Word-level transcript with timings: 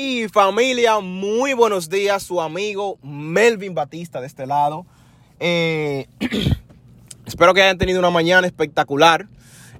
Hey 0.00 0.28
familia, 0.28 1.00
muy 1.00 1.54
buenos 1.54 1.90
días, 1.90 2.22
su 2.22 2.40
amigo 2.40 2.98
Melvin 3.02 3.74
Batista 3.74 4.20
de 4.20 4.28
este 4.28 4.46
lado. 4.46 4.86
Eh, 5.40 6.06
espero 7.26 7.52
que 7.52 7.62
hayan 7.62 7.78
tenido 7.78 7.98
una 7.98 8.10
mañana 8.10 8.46
espectacular. 8.46 9.26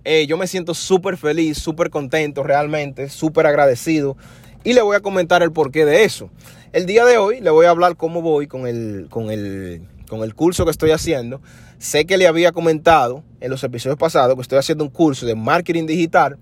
Eh, 0.05 0.27
yo 0.27 0.37
me 0.37 0.49
siento 0.49 0.75
súper 0.75 1.17
feliz, 1.19 1.59
súper 1.59 1.91
contento 1.91 2.43
realmente, 2.43 3.11
súper 3.11 3.47
agradecido. 3.47 4.17
Y 4.65 4.73
le 4.73 4.83
voy 4.83 4.97
a 4.97 5.01
comentar 5.01 5.45
el 5.45 5.53
porqué 5.53 5.85
de 5.85 6.03
eso. 6.03 6.31
El 6.73 6.87
día 6.87 7.05
de 7.05 7.17
hoy 7.17 7.41
le 7.41 7.51
voy 7.51 7.67
a 7.67 7.71
hablar 7.71 7.97
cómo 7.97 8.21
voy 8.21 8.49
con 8.49 8.67
el, 8.67 9.07
con 9.11 9.31
el, 9.31 9.87
con 10.09 10.25
el 10.25 10.35
curso 10.35 10.65
que 10.65 10.73
estoy 10.73 10.91
haciendo. 10.91 11.41
Sé 11.79 12.07
que 12.07 12.19
le 12.19 12.27
había 12.27 12.51
comentado 12.51 13.23
en 13.41 13.53
los 13.53 13.63
episodios 13.63 13.99
pasados 13.99 14.35
que 14.35 14.43
estoy 14.43 14.59
haciendo 14.59 14.83
un 14.83 14.91
curso 14.91 15.27
de 15.27 15.37
marketing 15.37 15.87
digital. 15.87 16.39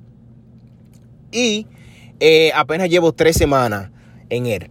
Y 1.31 1.67
eh, 2.21 2.53
apenas 2.55 2.89
llevo 2.89 3.13
tres 3.13 3.37
semanas 3.37 3.91
en 4.31 4.47
él. 4.47 4.71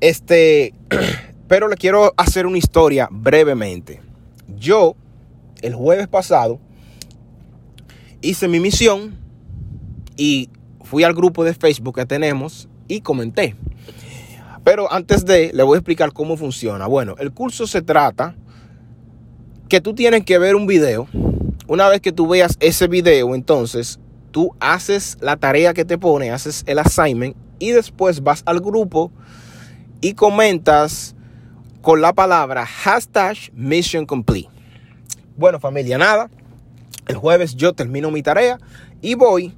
Este, 0.00 0.74
pero 1.48 1.68
le 1.68 1.76
quiero 1.76 2.12
hacer 2.16 2.46
una 2.46 2.58
historia 2.58 3.08
brevemente. 3.10 4.00
Yo, 4.56 4.96
el 5.62 5.74
jueves 5.74 6.08
pasado, 6.08 6.58
hice 8.20 8.48
mi 8.48 8.60
misión 8.60 9.18
y 10.16 10.50
fui 10.82 11.04
al 11.04 11.14
grupo 11.14 11.44
de 11.44 11.54
Facebook 11.54 11.96
que 11.96 12.06
tenemos 12.06 12.68
y 12.88 13.00
comenté. 13.00 13.56
Pero 14.64 14.92
antes 14.92 15.24
de, 15.24 15.52
le 15.54 15.62
voy 15.62 15.76
a 15.76 15.78
explicar 15.78 16.12
cómo 16.12 16.36
funciona. 16.36 16.86
Bueno, 16.86 17.14
el 17.18 17.32
curso 17.32 17.66
se 17.66 17.82
trata 17.82 18.34
que 19.68 19.80
tú 19.80 19.94
tienes 19.94 20.24
que 20.24 20.38
ver 20.38 20.56
un 20.56 20.66
video. 20.66 21.08
Una 21.68 21.88
vez 21.88 22.00
que 22.00 22.12
tú 22.12 22.28
veas 22.28 22.56
ese 22.60 22.86
video, 22.88 23.34
entonces 23.34 23.98
tú 24.36 24.54
haces 24.60 25.16
la 25.22 25.38
tarea 25.38 25.72
que 25.72 25.86
te 25.86 25.96
pone, 25.96 26.30
haces 26.30 26.62
el 26.66 26.78
assignment 26.78 27.34
y 27.58 27.70
después 27.70 28.22
vas 28.22 28.42
al 28.44 28.60
grupo 28.60 29.10
y 30.02 30.12
comentas 30.12 31.14
con 31.80 32.02
la 32.02 32.12
palabra 32.12 32.66
hashtag 32.66 33.38
mission 33.54 34.04
complete. 34.04 34.50
Bueno 35.38 35.58
familia, 35.58 35.96
nada. 35.96 36.28
El 37.06 37.16
jueves 37.16 37.56
yo 37.56 37.72
termino 37.72 38.10
mi 38.10 38.22
tarea 38.22 38.58
y 39.00 39.14
voy 39.14 39.54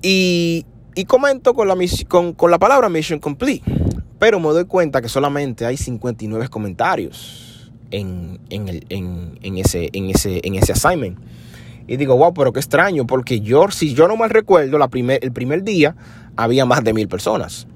y, 0.00 0.64
y 0.94 1.04
comento 1.04 1.52
con 1.52 1.68
la, 1.68 1.76
con, 2.08 2.32
con 2.32 2.50
la 2.50 2.58
palabra 2.58 2.88
mission 2.88 3.18
complete. 3.18 3.70
Pero 4.18 4.40
me 4.40 4.48
doy 4.48 4.64
cuenta 4.64 5.02
que 5.02 5.10
solamente 5.10 5.66
hay 5.66 5.76
59 5.76 6.48
comentarios 6.48 7.70
en, 7.90 8.40
en, 8.48 8.68
el, 8.68 8.86
en, 8.88 9.38
en 9.42 9.58
ese, 9.58 9.90
en, 9.92 10.08
ese, 10.08 10.40
en 10.42 10.54
ese 10.54 10.72
assignment. 10.72 11.18
Y 11.88 11.96
digo, 11.96 12.16
wow, 12.16 12.34
pero 12.34 12.52
qué 12.52 12.60
extraño, 12.60 13.06
porque 13.06 13.40
yo, 13.40 13.68
si 13.70 13.94
yo 13.94 14.06
no 14.06 14.16
mal 14.16 14.30
recuerdo, 14.30 14.78
la 14.78 14.88
el 15.20 15.32
primer 15.32 15.64
día 15.64 15.96
había 16.36 16.64
más 16.64 16.84
de 16.84 16.92
mil 16.92 17.08
personas. 17.08 17.66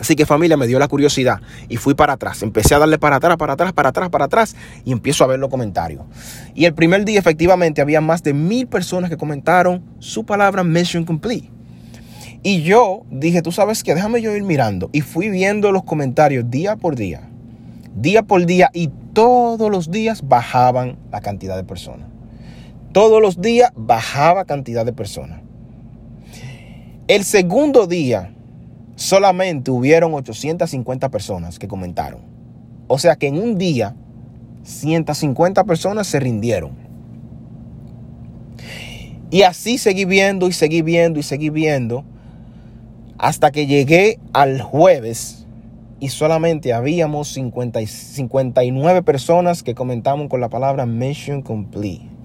Así 0.00 0.16
que 0.16 0.24
familia 0.24 0.56
me 0.56 0.66
dio 0.66 0.78
la 0.78 0.88
curiosidad 0.88 1.40
y 1.68 1.76
fui 1.76 1.94
para 1.94 2.14
atrás. 2.14 2.42
Empecé 2.42 2.74
a 2.74 2.78
darle 2.78 2.98
para 2.98 3.16
atrás, 3.16 3.36
para 3.36 3.52
atrás, 3.52 3.72
para 3.72 3.90
atrás, 3.90 4.08
para 4.08 4.24
atrás 4.24 4.56
y 4.84 4.92
empiezo 4.92 5.24
a 5.24 5.26
ver 5.26 5.38
los 5.38 5.50
comentarios. 5.50 6.02
Y 6.54 6.64
el 6.64 6.74
primer 6.74 7.04
día 7.04 7.18
efectivamente 7.18 7.82
había 7.82 8.00
más 8.00 8.22
de 8.22 8.32
mil 8.32 8.66
personas 8.66 9.10
que 9.10 9.18
comentaron 9.18 9.82
su 9.98 10.24
palabra 10.24 10.64
mission 10.64 11.04
complete. 11.04 11.50
Y 12.42 12.62
yo 12.62 13.02
dije, 13.10 13.42
tú 13.42 13.52
sabes 13.52 13.84
qué, 13.84 13.94
déjame 13.94 14.22
yo 14.22 14.34
ir 14.34 14.42
mirando. 14.42 14.88
Y 14.92 15.02
fui 15.02 15.28
viendo 15.28 15.70
los 15.70 15.84
comentarios 15.84 16.50
día 16.50 16.76
por 16.76 16.96
día, 16.96 17.28
día 17.94 18.22
por 18.22 18.46
día 18.46 18.70
y 18.72 18.88
todos 19.12 19.70
los 19.70 19.90
días 19.90 20.26
bajaban 20.26 20.96
la 21.12 21.20
cantidad 21.20 21.56
de 21.56 21.64
personas. 21.64 22.09
Todos 22.92 23.22
los 23.22 23.40
días 23.40 23.72
bajaba 23.76 24.44
cantidad 24.44 24.84
de 24.84 24.92
personas. 24.92 25.42
El 27.06 27.24
segundo 27.24 27.86
día 27.86 28.34
solamente 28.96 29.70
hubieron 29.70 30.12
850 30.14 31.08
personas 31.08 31.58
que 31.58 31.68
comentaron. 31.68 32.22
O 32.88 32.98
sea 32.98 33.14
que 33.14 33.28
en 33.28 33.38
un 33.38 33.58
día 33.58 33.94
150 34.64 35.64
personas 35.64 36.08
se 36.08 36.18
rindieron. 36.18 36.72
Y 39.30 39.42
así 39.42 39.78
seguí 39.78 40.04
viendo 40.04 40.48
y 40.48 40.52
seguí 40.52 40.82
viendo 40.82 41.20
y 41.20 41.22
seguí 41.22 41.50
viendo 41.50 42.04
hasta 43.18 43.52
que 43.52 43.66
llegué 43.66 44.18
al 44.32 44.60
jueves 44.60 45.46
y 46.00 46.08
solamente 46.08 46.72
habíamos 46.72 47.28
50, 47.34 47.86
59 47.86 49.02
personas 49.02 49.62
que 49.62 49.76
comentaban 49.76 50.28
con 50.28 50.40
la 50.40 50.48
palabra 50.48 50.86
mission 50.86 51.42
complete. 51.42 52.19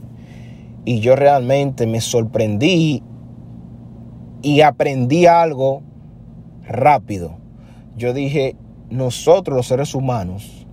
Y 0.86 1.00
yo 1.00 1.16
realmente 1.16 1.88
me 1.88 2.00
sorprendí 2.00 3.02
y 4.42 4.62
aprendí 4.62 5.26
algo 5.26 5.82
rápido. 6.68 7.38
Yo 7.98 8.14
dije, 8.14 8.56
nosotros 8.90 9.58
los 9.58 9.68
seres 9.68 9.96
humanos 9.96 10.68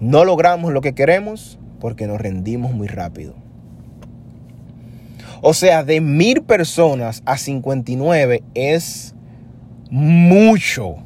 no 0.00 0.24
logramos 0.24 0.72
lo 0.72 0.82
que 0.82 0.94
queremos 0.94 1.58
porque 1.80 2.06
nos 2.06 2.20
rendimos 2.20 2.72
muy 2.72 2.86
rápido. 2.86 3.34
O 5.40 5.54
sea, 5.54 5.84
de 5.84 6.00
mil 6.00 6.42
personas 6.42 7.22
a 7.26 7.36
59 7.36 8.42
es 8.54 9.14
mucho, 9.90 10.96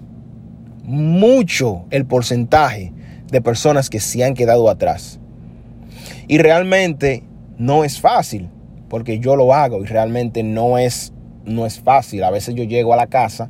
mucho 0.85 1.85
el 1.91 2.07
porcentaje 2.07 2.93
de 3.31 3.43
personas 3.43 3.91
que 3.91 4.01
se 4.01 4.25
han 4.25 4.35
quedado 4.35 4.71
atrás. 4.71 5.19
Y 6.29 6.39
realmente 6.39 7.25
no 7.59 7.85
es 7.85 8.01
fácil, 8.01 8.49
porque 8.89 9.19
yo 9.19 9.37
lo 9.37 9.53
hago 9.53 9.83
y 9.83 9.87
realmente 9.87 10.43
no 10.43 10.79
es, 10.79 11.13
no 11.45 11.67
es 11.67 11.81
fácil. 11.81 12.25
A 12.25 12.31
veces 12.31 12.55
yo 12.55 12.65
llego 12.65 12.93
a 12.95 12.97
la 12.97 13.09
casa 13.09 13.49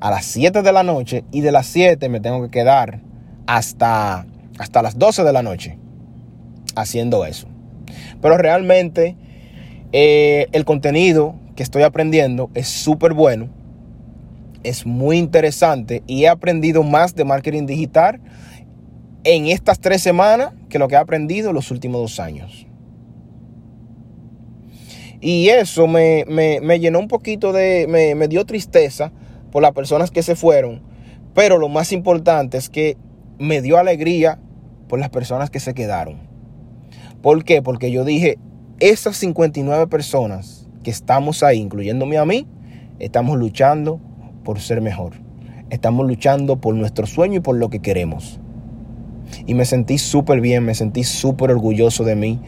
a 0.00 0.10
las 0.10 0.26
7 0.26 0.62
de 0.62 0.72
la 0.72 0.82
noche 0.82 1.24
y 1.32 1.40
de 1.40 1.52
las 1.52 1.66
7 1.66 2.08
me 2.08 2.20
tengo 2.20 2.42
que 2.42 2.50
quedar 2.50 3.00
hasta, 3.46 4.26
hasta 4.58 4.82
las 4.82 4.98
12 4.98 5.24
de 5.24 5.32
la 5.32 5.42
noche 5.42 5.78
haciendo 6.74 7.24
eso. 7.24 7.48
Pero 8.20 8.36
realmente 8.36 9.16
eh, 9.92 10.48
el 10.52 10.64
contenido 10.64 11.34
que 11.54 11.62
estoy 11.62 11.82
aprendiendo 11.82 12.50
es 12.54 12.68
súper 12.68 13.14
bueno, 13.14 13.48
es 14.62 14.84
muy 14.84 15.16
interesante 15.16 16.02
y 16.06 16.24
he 16.24 16.28
aprendido 16.28 16.82
más 16.82 17.14
de 17.14 17.24
marketing 17.24 17.66
digital 17.66 18.20
en 19.24 19.46
estas 19.46 19.80
tres 19.80 20.02
semanas 20.02 20.52
que 20.68 20.78
lo 20.78 20.88
que 20.88 20.96
he 20.96 20.98
aprendido 20.98 21.50
en 21.50 21.54
los 21.54 21.70
últimos 21.70 22.00
dos 22.00 22.20
años. 22.20 22.65
Y 25.20 25.48
eso 25.48 25.86
me, 25.86 26.24
llenó 26.78 26.98
un 26.98 27.08
poquito 27.08 27.52
de, 27.52 27.86
me, 27.88 28.14
me 28.14 28.28
dio 28.28 28.44
tristeza 28.44 29.12
por 29.50 29.62
las 29.62 29.72
personas 29.72 30.10
que 30.10 30.22
se 30.22 30.36
fueron. 30.36 30.82
Pero 31.34 31.58
lo 31.58 31.68
más 31.68 31.92
importante 31.92 32.58
es 32.58 32.68
que 32.68 32.96
me 33.38 33.62
dio 33.62 33.78
alegría 33.78 34.38
por 34.88 34.98
las 34.98 35.10
personas 35.10 35.50
que 35.50 35.60
se 35.60 35.74
quedaron. 35.74 36.18
¿Por 37.22 37.44
qué? 37.44 37.62
Porque 37.62 37.90
yo 37.90 38.04
dije, 38.04 38.38
esas 38.78 39.16
59 39.16 39.86
personas 39.86 40.68
que 40.82 40.90
estamos 40.90 41.42
ahí, 41.42 41.58
incluyéndome 41.58 42.18
a 42.18 42.24
mí, 42.24 42.46
estamos 42.98 43.38
luchando 43.38 44.00
por 44.44 44.60
ser 44.60 44.80
mejor. 44.80 45.14
Estamos 45.70 46.06
luchando 46.06 46.60
por 46.60 46.74
nuestro 46.74 47.06
sueño 47.06 47.38
y 47.38 47.40
por 47.40 47.56
lo 47.56 47.68
que 47.70 47.80
queremos. 47.80 48.38
Y 49.46 49.54
me 49.54 49.64
sentí 49.64 49.98
súper 49.98 50.40
bien, 50.40 50.64
me 50.64 50.74
sentí 50.74 51.04
súper 51.04 51.50
orgulloso 51.50 52.04
de 52.04 52.16
mí, 52.16 52.40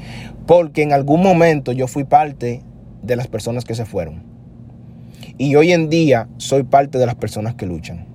porque 0.47 0.83
en 0.83 0.93
algún 0.93 1.23
momento 1.23 1.73
yo 1.73 1.87
fui 1.87 2.05
parte 2.05 2.63
de 3.03 3.17
las 3.17 3.27
personas 3.27 3.65
que 3.65 3.75
se 3.75 3.85
fueron. 3.85 4.23
Y 5.37 5.55
hoy 5.55 5.73
en 5.73 5.89
día 5.89 6.29
soy 6.39 6.65
parte 6.65 6.99
de 6.99 7.07
las 7.07 7.15
personas 7.15 7.55
que 7.55 7.67
luchan. 7.67 8.07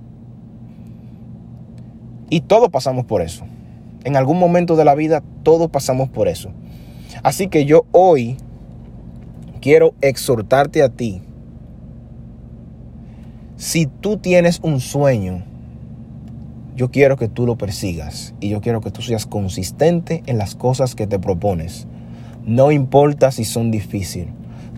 Y 2.30 2.42
todos 2.42 2.68
pasamos 2.68 3.04
por 3.04 3.22
eso. 3.22 3.44
En 4.04 4.16
algún 4.16 4.38
momento 4.38 4.76
de 4.76 4.84
la 4.84 4.94
vida 4.94 5.22
todos 5.42 5.70
pasamos 5.70 6.08
por 6.08 6.28
eso. 6.28 6.50
Así 7.22 7.48
que 7.48 7.64
yo 7.64 7.86
hoy 7.92 8.36
quiero 9.60 9.94
exhortarte 10.00 10.82
a 10.82 10.90
ti. 10.90 11.22
Si 13.56 13.86
tú 13.86 14.18
tienes 14.18 14.60
un 14.62 14.80
sueño, 14.80 15.44
yo 16.76 16.90
quiero 16.90 17.16
que 17.16 17.28
tú 17.28 17.46
lo 17.46 17.56
persigas 17.56 18.34
y 18.40 18.48
yo 18.48 18.60
quiero 18.60 18.80
que 18.80 18.90
tú 18.90 19.00
seas 19.00 19.26
consistente 19.26 20.22
en 20.26 20.38
las 20.38 20.54
cosas 20.54 20.94
que 20.94 21.06
te 21.06 21.18
propones. 21.18 21.86
No 22.44 22.72
importa 22.72 23.30
si 23.30 23.44
son 23.44 23.70
difíciles. 23.70 24.28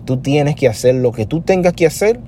Tú 0.05 0.17
tienes 0.17 0.55
que 0.55 0.67
hacer 0.67 0.95
lo 0.95 1.11
que 1.11 1.25
tú 1.25 1.41
tengas 1.41 1.73
que 1.73 1.87
hacer 1.87 2.19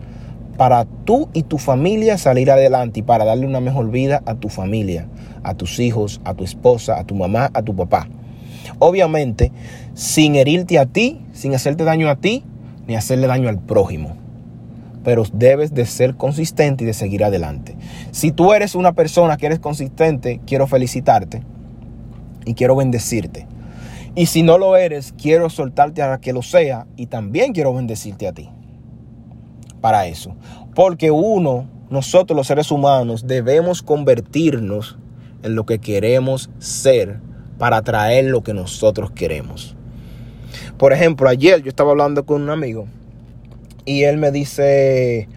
para 0.58 0.86
tú 1.06 1.30
y 1.34 1.44
tu 1.44 1.58
familia 1.58 2.18
salir 2.18 2.52
adelante 2.52 3.00
y 3.00 3.04
para 3.04 3.26
darle 3.26 3.46
una 3.46 3.62
mejor 3.62 3.92
vida 3.92 4.22
a 4.26 4.36
tu 4.36 4.50
familia, 4.50 5.08
a 5.44 5.54
tus 5.54 5.80
hijos, 5.80 6.20
a 6.26 6.34
tu 6.34 6.44
esposa, 6.44 7.00
a 7.00 7.06
tu 7.06 7.16
mamá, 7.16 7.50
a 7.54 7.62
tu 7.62 7.76
papá. 7.76 8.10
Obviamente, 8.80 9.52
sin 9.94 10.36
herirte 10.36 10.80
a 10.80 10.86
ti, 10.86 11.22
sin 11.32 11.56
hacerte 11.56 11.84
daño 11.84 12.10
a 12.10 12.18
ti, 12.18 12.44
ni 12.88 12.96
hacerle 12.96 13.28
daño 13.28 13.48
al 13.48 13.60
prójimo. 13.60 14.19
Pero 15.04 15.24
debes 15.32 15.74
de 15.74 15.86
ser 15.86 16.16
consistente 16.16 16.84
y 16.84 16.88
de 16.88 16.94
seguir 16.94 17.24
adelante. 17.24 17.76
Si 18.12 18.32
tú 18.32 18.54
eres 18.54 18.76
una 18.76 18.94
persona 18.94 19.38
que 19.38 19.46
eres 19.46 19.60
consistente, 19.60 20.42
quiero 20.46 20.68
felicitarte 20.68 21.42
y 22.46 22.54
quiero 22.54 22.76
bendecirte. 22.76 23.48
Y 24.16 24.26
si 24.26 24.44
no 24.44 24.58
lo 24.58 24.76
eres, 24.76 25.14
quiero 25.18 25.50
soltarte 25.50 26.02
a 26.02 26.18
que 26.18 26.34
lo 26.34 26.42
sea 26.42 26.88
y 26.96 27.06
también 27.06 27.54
quiero 27.54 27.74
bendecirte 27.74 28.28
a 28.28 28.34
ti. 28.34 28.50
Para 29.82 30.08
eso. 30.08 30.36
Porque 30.76 31.12
uno 31.12 31.68
nosotros 31.90 32.36
los 32.38 32.48
seres 32.48 32.70
humanos 32.72 33.26
debemos 33.26 33.82
convertirnos 33.82 34.98
en 35.42 35.56
lo 35.56 35.66
que 35.66 35.80
queremos 35.80 36.50
ser 36.60 37.20
para 37.58 37.78
atraer 37.78 38.26
lo 38.26 38.44
que 38.44 38.54
nosotros 38.54 39.12
queremos. 39.12 39.76
Por 40.78 40.94
ejemplo, 40.94 41.28
ayer 41.28 41.62
yo 41.62 41.70
estaba 41.70 41.92
hablando 41.92 42.26
con 42.26 42.42
un 42.42 42.50
amigo 42.50 42.88
y 43.86 44.04
él 44.04 44.18
me 44.18 44.32
dice, 44.32 45.28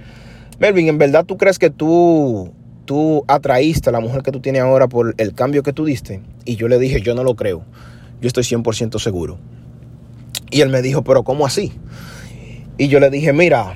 Melvin, 0.59 0.89
¿en 0.89 0.99
verdad 0.99 1.25
tú 1.25 1.37
crees 1.37 1.59
que 1.59 1.71
tú, 1.71 2.53
tú 2.85 3.25
atraíste 3.29 3.91
a 3.91 3.93
la 3.93 4.01
mujer 4.01 4.23
que 4.23 4.33
tú 4.33 4.41
tienes 4.41 4.63
ahora 4.63 4.89
por 4.89 5.15
el 5.19 5.35
cambio 5.35 5.63
que 5.63 5.73
tú 5.73 5.85
diste? 5.85 6.21
Y 6.45 6.57
yo 6.57 6.69
le 6.69 6.79
dije, 6.79 7.01
yo 7.01 7.15
no 7.15 7.25
lo 7.25 7.35
creo. 7.37 7.65
Yo 8.21 8.29
estoy 8.29 8.45
100% 8.45 8.99
seguro. 8.99 9.39
Y 10.51 10.61
él 10.61 10.69
me 10.69 10.83
dijo, 10.83 11.03
pero 11.03 11.25
¿cómo 11.25 11.47
así? 11.47 11.73
Y 12.79 12.89
yo 12.89 13.01
le 13.01 13.11
dije, 13.11 13.33
mira, 13.33 13.75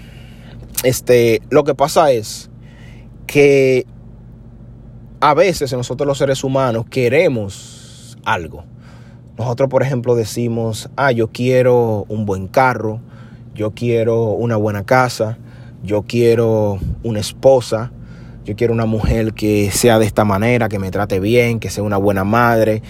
este, 0.84 1.42
lo 1.50 1.64
que 1.64 1.74
pasa 1.74 2.12
es 2.12 2.50
que 3.26 3.86
a 5.20 5.34
veces 5.34 5.72
nosotros 5.72 6.06
los 6.06 6.19
seres 6.19 6.44
humanos 6.44 6.86
queremos 6.88 8.19
algo. 8.24 8.64
Nosotros, 9.38 9.69
por 9.69 9.82
ejemplo, 9.82 10.14
decimos, 10.14 10.88
ah, 10.96 11.12
yo 11.12 11.28
quiero 11.28 12.04
un 12.08 12.26
buen 12.26 12.48
carro, 12.48 13.00
yo 13.56 13.73
quiero 13.73 14.32
una 14.32 14.56
buena 14.56 14.85
casa, 14.85 15.38
yo 15.82 16.03
quiero 16.03 16.79
una 17.03 17.20
esposa, 17.20 17.91
yo 18.44 18.55
quiero 18.55 18.75
una 18.75 18.85
mujer 18.85 19.32
que 19.32 19.70
sea 19.70 19.99
de 19.99 20.05
esta 20.05 20.25
manera, 20.25 20.69
que 20.69 20.79
me 20.79 20.91
trate 20.91 21.20
bien, 21.20 21.58
que 21.58 21.70
sea 21.70 21.82
una 21.82 21.97
buena 21.97 22.23
madre, 22.23 22.82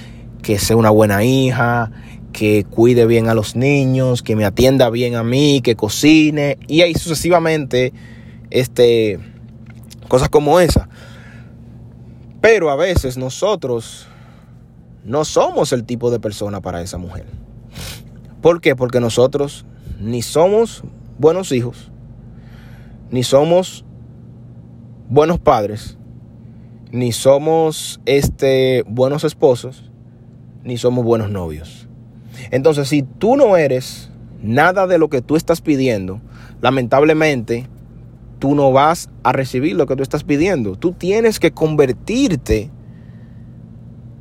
que 0.43 0.59
sea 0.59 0.77
una 0.77 0.91
buena 0.91 1.25
hija, 1.25 1.93
que 2.33 2.65
cuide 2.65 3.07
bien 3.07 3.29
a 3.29 3.35
los 3.35 3.55
niños, 3.55 4.23
que 4.23 4.35
me 4.35 4.45
atienda 4.45 4.91
bien 4.91 5.15
a 5.15 5.23
mí, 5.23 5.61
que 5.63 5.77
cocine 5.77 6.59
y 6.67 6.83
ahí 6.83 6.95
sucesivamente 6.95 7.93
este 8.51 9.21
cosas 10.09 10.29
como 10.29 10.59
esa. 10.59 10.89
Pero 12.41 12.71
a 12.71 12.77
veces 12.77 13.17
nosotros 13.17 14.09
no 15.05 15.25
somos 15.25 15.73
el 15.73 15.85
tipo 15.85 16.11
de 16.11 16.19
persona 16.19 16.61
para 16.61 16.83
esa 16.83 16.99
mujer. 16.99 17.27
¿Por 18.43 18.61
qué? 18.61 18.75
Porque 18.75 19.01
nosotros 19.01 19.65
ni 20.01 20.23
somos 20.23 20.85
buenos 21.19 21.53
hijos, 21.53 21.91
ni 23.11 23.23
somos 23.23 23.85
buenos 25.09 25.39
padres, 25.39 25.97
ni 26.91 27.13
somos 27.13 28.01
este, 28.07 28.85
buenos 28.87 29.25
esposos, 29.25 29.91
ni 30.65 30.77
somos 30.77 31.05
buenos 31.05 31.31
novios. 31.31 31.89
Entonces, 32.51 32.89
si 32.89 33.03
tú 33.03 33.37
no 33.37 33.57
eres 33.57 34.11
nada 34.43 34.87
de 34.87 34.99
lo 34.99 35.09
que 35.09 35.23
tú 35.23 35.37
estás 35.37 35.61
pidiendo, 35.61 36.21
lamentablemente 36.61 37.69
tú 38.39 38.55
no 38.55 38.73
vas 38.73 39.09
a 39.23 39.33
recibir 39.33 39.77
lo 39.77 39.87
que 39.87 39.97
tú 39.97 40.03
estás 40.03 40.25
pidiendo. 40.25 40.77
Tú 40.77 40.93
tienes 40.93 41.41
que 41.41 41.53
convertirte 41.53 42.71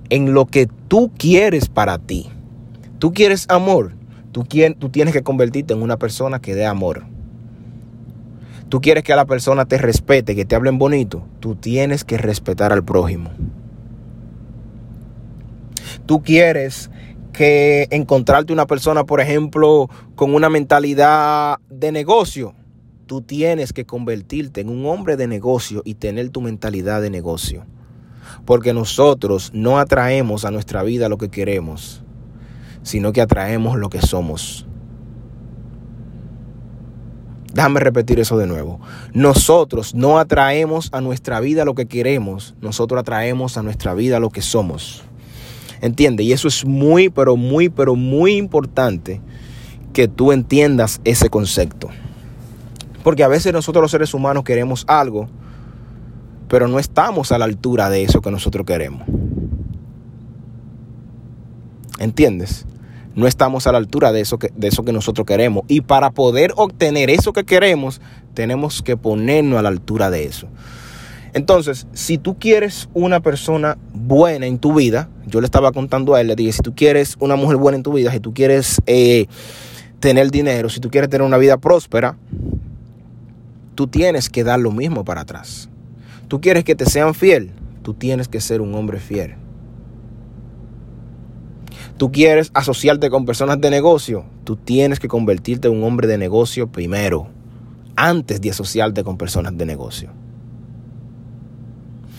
en 0.10 0.34
lo 0.34 0.46
que 0.46 0.68
tú 0.88 1.12
quieres 1.18 1.68
para 1.68 1.98
ti. 1.98 2.28
Tú 3.00 3.14
quieres 3.14 3.46
amor. 3.50 3.95
Tú, 4.36 4.44
tú 4.78 4.90
tienes 4.90 5.14
que 5.14 5.24
convertirte 5.24 5.74
en 5.74 5.82
una 5.82 5.96
persona 5.96 6.42
que 6.42 6.56
dé 6.56 6.66
amor. 6.66 7.06
Tú 8.68 8.82
quieres 8.82 9.06
que 9.06 9.14
a 9.14 9.16
la 9.16 9.24
persona 9.24 9.64
te 9.64 9.78
respete, 9.78 10.36
que 10.36 10.44
te 10.44 10.56
hablen 10.56 10.78
bonito. 10.78 11.26
Tú 11.40 11.56
tienes 11.56 12.04
que 12.04 12.18
respetar 12.18 12.74
al 12.74 12.84
prójimo. 12.84 13.32
Tú 16.06 16.22
quieres 16.22 16.92
que 17.32 17.88
encontrarte 17.92 18.52
una 18.52 18.66
persona, 18.66 19.06
por 19.06 19.22
ejemplo, 19.22 19.90
con 20.16 20.36
una 20.36 20.50
mentalidad 20.50 21.60
de 21.70 21.94
negocio 21.94 22.54
tú 23.06 23.22
tienes 23.22 23.72
que 23.72 23.86
convertirte 23.86 24.62
en 24.62 24.70
un 24.70 24.86
hombre 24.86 25.16
de 25.16 25.28
negocio 25.28 25.82
y 25.86 25.94
tener 25.94 26.30
tu 26.30 26.42
mentalidad 26.42 27.02
de 27.02 27.10
negocio. 27.10 27.66
Porque 28.46 28.74
nosotros 28.74 29.52
no 29.54 29.78
atraemos 29.78 30.44
a 30.44 30.52
nuestra 30.52 30.82
vida 30.84 31.08
lo 31.08 31.18
que 31.18 31.30
queremos, 31.30 32.04
sino 32.86 33.12
que 33.12 33.20
atraemos 33.20 33.78
lo 33.78 33.90
que 33.90 34.00
somos. 34.00 34.66
Déjame 37.52 37.80
repetir 37.80 38.20
eso 38.20 38.38
de 38.38 38.46
nuevo. 38.48 38.80
Nosotros 39.14 39.96
no 39.96 40.20
atraemos 40.20 40.90
a 40.92 41.02
nuestra 41.02 41.40
vida 41.40 41.66
lo 41.66 41.74
que 41.74 41.88
queremos, 41.88 42.54
nosotros 42.62 43.00
atraemos 43.00 43.58
a 43.58 43.64
nuestra 43.64 43.96
vida 43.96 44.20
lo 44.20 44.30
que 44.30 44.42
somos. 44.42 45.04
¿Entiende? 45.82 46.24
Y 46.24 46.32
eso 46.32 46.48
es 46.48 46.64
muy, 46.64 47.10
pero 47.10 47.36
muy, 47.36 47.70
pero 47.70 47.96
muy 47.96 48.36
importante 48.36 49.20
que 49.92 50.08
tú 50.08 50.32
entiendas 50.32 51.02
ese 51.06 51.30
concepto. 51.30 51.90
Porque 53.04 53.24
a 53.24 53.28
veces 53.28 53.52
nosotros 53.52 53.82
los 53.82 53.92
seres 53.92 54.14
humanos 54.14 54.44
queremos 54.44 54.86
algo, 54.88 55.28
pero 56.48 56.68
no 56.68 56.78
estamos 56.78 57.32
a 57.32 57.40
la 57.40 57.46
altura 57.46 57.90
de 57.90 58.04
eso 58.04 58.22
que 58.22 58.30
nosotros 58.30 58.66
queremos. 58.66 59.08
¿Entiendes? 61.98 62.66
No 63.16 63.28
estamos 63.28 63.66
a 63.66 63.72
la 63.72 63.78
altura 63.78 64.12
de 64.12 64.22
eso, 64.22 64.38
que, 64.38 64.52
de 64.56 64.68
eso 64.68 64.84
que 64.84 64.92
nosotros 64.92 65.26
queremos. 65.26 65.64
Y 65.68 65.82
para 65.82 66.12
poder 66.12 66.54
obtener 66.58 67.10
eso 67.10 67.34
que 67.34 67.46
queremos, 67.46 68.02
tenemos 68.34 68.82
que 68.82 68.98
ponernos 68.98 69.58
a 69.58 69.62
la 69.62 69.70
altura 69.70 70.10
de 70.10 70.26
eso. 70.26 70.48
Entonces, 71.34 71.88
si 71.94 72.18
tú 72.18 72.38
quieres 72.40 72.88
una 72.94 73.20
persona 73.20 73.78
buena 73.94 74.46
en 74.46 74.58
tu 74.58 74.74
vida, 74.74 75.10
yo 75.26 75.42
le 75.42 75.46
estaba 75.46 75.72
contando 75.72 76.16
a 76.16 76.22
él, 76.22 76.28
le 76.28 76.36
dije, 76.36 76.54
si 76.54 76.62
tú 76.62 76.74
quieres 76.76 77.18
una 77.20 77.36
mujer 77.36 77.58
buena 77.58 77.76
en 77.76 77.84
tu 77.84 77.92
vida, 77.92 78.12
si 78.12 78.22
tú 78.22 78.34
quieres 78.34 78.82
eh, 78.86 79.28
tener 80.00 80.32
dinero, 80.32 80.70
si 80.70 80.80
tú 80.80 80.90
quieres 80.90 81.10
tener 81.10 81.28
una 81.28 81.38
vida 81.38 81.58
próspera, 81.58 82.18
tú 83.76 83.88
tienes 83.88 84.30
que 84.30 84.44
dar 84.44 84.60
lo 84.60 84.72
mismo 84.72 85.04
para 85.04 85.22
atrás. 85.22 85.70
Tú 86.30 86.40
quieres 86.40 86.64
que 86.64 86.76
te 86.76 86.86
sean 86.86 87.14
fiel, 87.14 87.52
tú 87.84 87.94
tienes 87.94 88.28
que 88.28 88.40
ser 88.40 88.62
un 88.62 88.74
hombre 88.74 89.00
fiel. 89.00 89.36
Tú 91.98 92.12
quieres 92.12 92.52
asociarte 92.54 93.10
con 93.10 93.26
personas 93.26 93.62
de 93.62 93.70
negocio, 93.70 94.26
tú 94.44 94.58
tienes 94.58 95.00
que 95.00 95.08
convertirte 95.08 95.70
en 95.70 95.76
un 95.76 95.84
hombre 95.84 96.08
de 96.08 96.18
negocio 96.18 96.68
primero, 96.68 97.30
antes 97.96 98.42
de 98.42 98.50
asociarte 98.50 99.04
con 99.04 99.18
personas 99.18 99.58
de 99.58 99.66
negocio. 99.66 100.10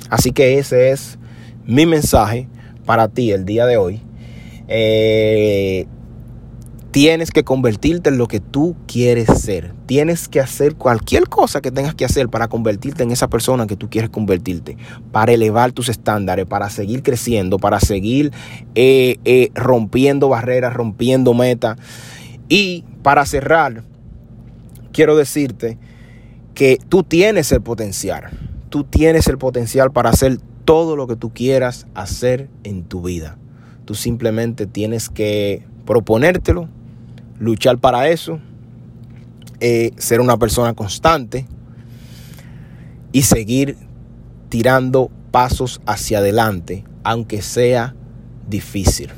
Así 0.09 0.33
que 0.33 0.59
ese 0.59 0.91
es 0.91 1.19
mi 1.67 1.85
mensaje 1.85 2.49
para 2.87 3.09
ti 3.09 3.33
el 3.33 3.45
día 3.45 3.67
de 3.67 3.77
hoy. 3.77 4.01
Eh, 4.69 5.87
Tienes 6.97 7.31
que 7.31 7.45
convertirte 7.45 8.09
en 8.09 8.17
lo 8.17 8.27
que 8.27 8.41
tú 8.41 8.75
quieres 8.87 9.29
ser. 9.43 9.75
Tienes 9.85 10.29
que 10.29 10.41
hacer 10.41 10.77
cualquier 10.77 11.29
cosa 11.29 11.61
que 11.61 11.71
tengas 11.71 11.95
que 11.95 12.07
hacer 12.07 12.31
para 12.31 12.49
convertirte 12.49 13.03
en 13.03 13.11
esa 13.11 13.29
persona 13.29 13.67
que 13.67 13.77
tú 13.77 13.91
quieres 13.91 14.09
convertirte, 14.09 14.79
para 15.13 15.33
elevar 15.33 15.73
tus 15.73 15.91
estándares, 15.91 16.47
para 16.47 16.71
seguir 16.71 17.03
creciendo, 17.03 17.59
para 17.59 17.81
seguir 17.81 18.33
eh, 18.75 19.19
eh, 19.27 19.51
rompiendo 19.55 20.31
barreras, 20.31 20.73
rompiendo 20.73 21.35
metas. 21.35 21.77
Y 22.49 22.87
para 23.03 23.27
cerrar, 23.27 23.85
quiero 24.91 25.17
decirte 25.17 25.77
que 26.55 26.79
tú 26.89 27.03
tienes 27.03 27.53
el 27.53 27.61
potencial. 27.61 28.31
Tú 28.71 28.85
tienes 28.85 29.27
el 29.27 29.37
potencial 29.37 29.93
para 29.93 30.09
hacer 30.09 30.39
todo 30.65 30.97
lo 30.97 31.07
que 31.07 31.17
tú 31.17 31.31
quieras 31.35 31.87
hacer 31.93 32.49
en 32.65 32.85
tu 32.85 33.03
vida. 33.03 33.37
Tú 33.85 33.95
simplemente 33.95 34.65
tienes 34.67 35.11
que 35.11 35.63
proponértelo, 35.85 36.71
luchar 37.39 37.79
para 37.79 38.09
eso, 38.09 38.41
eh, 39.61 39.93
ser 39.97 40.21
una 40.21 40.37
persona 40.37 40.75
constante 40.75 41.47
y 43.13 43.23
seguir 43.23 43.77
tirando 44.49 45.11
pasos 45.31 45.81
hacia 45.87 46.19
adelante, 46.19 46.85
aunque 47.05 47.43
sea 47.43 47.95
difícil. 48.49 49.11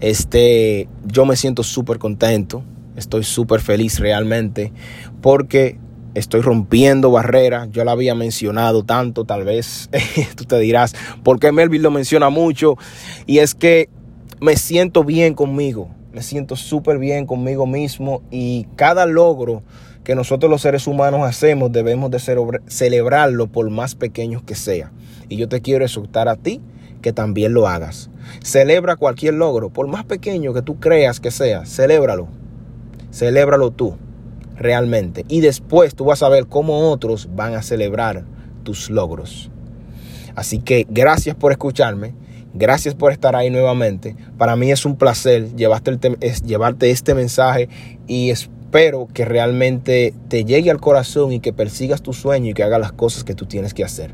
Este, 0.00 0.88
yo 1.04 1.24
me 1.24 1.36
siento 1.36 1.62
súper 1.62 1.98
contento, 1.98 2.62
estoy 2.96 3.24
súper 3.24 3.60
feliz 3.60 3.98
realmente, 3.98 4.72
porque 5.20 5.78
estoy 6.14 6.40
rompiendo 6.40 7.10
barreras. 7.10 7.68
Yo 7.70 7.84
la 7.84 7.92
había 7.92 8.14
mencionado 8.14 8.84
tanto, 8.84 9.24
tal 9.24 9.44
vez 9.44 9.88
tú 10.36 10.44
te 10.44 10.58
dirás, 10.58 10.94
¿por 11.22 11.38
qué 11.38 11.52
Melvin 11.52 11.82
lo 11.82 11.90
menciona 11.90 12.30
mucho? 12.30 12.76
Y 13.26 13.38
es 13.38 13.54
que 13.54 13.88
me 14.40 14.56
siento 14.56 15.04
bien 15.04 15.34
conmigo 15.34 15.90
me 16.16 16.22
siento 16.22 16.56
súper 16.56 16.96
bien 16.98 17.26
conmigo 17.26 17.66
mismo 17.66 18.22
y 18.30 18.66
cada 18.74 19.04
logro 19.04 19.62
que 20.02 20.14
nosotros 20.14 20.50
los 20.50 20.62
seres 20.62 20.86
humanos 20.86 21.20
hacemos 21.24 21.70
debemos 21.70 22.10
de 22.10 22.18
celebrarlo 22.68 23.48
por 23.48 23.68
más 23.68 23.94
pequeño 23.94 24.42
que 24.46 24.54
sea. 24.54 24.92
Y 25.28 25.36
yo 25.36 25.46
te 25.46 25.60
quiero 25.60 25.84
exhortar 25.84 26.30
a 26.30 26.36
ti 26.36 26.62
que 27.02 27.12
también 27.12 27.52
lo 27.52 27.68
hagas. 27.68 28.08
Celebra 28.42 28.96
cualquier 28.96 29.34
logro, 29.34 29.68
por 29.68 29.88
más 29.88 30.06
pequeño 30.06 30.54
que 30.54 30.62
tú 30.62 30.80
creas 30.80 31.20
que 31.20 31.30
sea, 31.30 31.66
celébralo. 31.66 32.28
Celébralo 33.12 33.70
tú, 33.72 33.98
realmente. 34.56 35.26
Y 35.28 35.42
después 35.42 35.94
tú 35.94 36.06
vas 36.06 36.22
a 36.22 36.30
ver 36.30 36.46
cómo 36.46 36.90
otros 36.90 37.28
van 37.36 37.52
a 37.52 37.60
celebrar 37.60 38.24
tus 38.62 38.88
logros. 38.88 39.50
Así 40.34 40.60
que 40.60 40.86
gracias 40.88 41.36
por 41.36 41.52
escucharme. 41.52 42.14
Gracias 42.58 42.94
por 42.94 43.12
estar 43.12 43.36
ahí 43.36 43.50
nuevamente. 43.50 44.16
Para 44.38 44.56
mí 44.56 44.70
es 44.70 44.84
un 44.84 44.96
placer 44.96 45.54
llevarte, 45.56 46.90
este 46.90 47.14
mensaje 47.14 47.68
y 48.06 48.32
pero 48.70 49.08
que 49.14 49.24
realmente 49.24 50.12
te 50.28 50.44
llegue 50.44 50.70
al 50.70 50.80
corazón 50.80 51.32
y 51.32 51.40
que 51.40 51.52
persigas 51.52 52.02
tu 52.02 52.12
sueño 52.12 52.50
y 52.50 52.54
que 52.54 52.62
hagas 52.62 52.80
las 52.80 52.92
cosas 52.92 53.24
que 53.24 53.34
tú 53.34 53.46
tienes 53.46 53.74
que 53.74 53.84
hacer. 53.84 54.12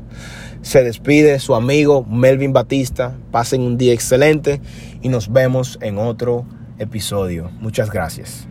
Se 0.61 0.83
despide 0.83 1.39
su 1.39 1.55
amigo 1.55 2.05
Melvin 2.05 2.53
Batista. 2.53 3.15
Pasen 3.31 3.61
un 3.61 3.77
día 3.77 3.93
excelente 3.93 4.61
y 5.01 5.09
nos 5.09 5.33
vemos 5.33 5.79
en 5.81 5.97
otro 5.97 6.45
episodio. 6.77 7.49
Muchas 7.59 7.91
gracias. 7.91 8.47